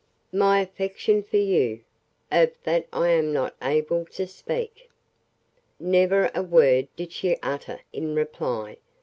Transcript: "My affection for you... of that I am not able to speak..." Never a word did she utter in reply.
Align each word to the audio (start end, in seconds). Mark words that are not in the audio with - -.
"My 0.33 0.61
affection 0.61 1.21
for 1.21 1.37
you... 1.37 1.81
of 2.31 2.51
that 2.63 2.87
I 2.91 3.09
am 3.09 3.31
not 3.31 3.53
able 3.61 4.05
to 4.05 4.25
speak..." 4.25 4.89
Never 5.79 6.31
a 6.33 6.41
word 6.41 6.87
did 6.95 7.11
she 7.11 7.37
utter 7.43 7.81
in 7.93 8.15
reply. 8.15 8.77